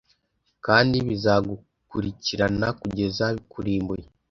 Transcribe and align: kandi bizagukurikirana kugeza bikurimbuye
kandi 0.65 0.97
bizagukurikirana 1.07 2.67
kugeza 2.79 3.25
bikurimbuye 3.35 4.05